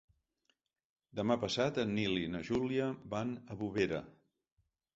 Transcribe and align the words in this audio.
Demà 1.19 1.37
passat 1.43 1.77
en 1.85 1.93
Nil 1.99 2.17
i 2.23 2.33
na 2.37 2.43
Júlia 2.49 2.89
van 3.15 3.37
a 3.57 3.61
Bovera. 3.63 4.05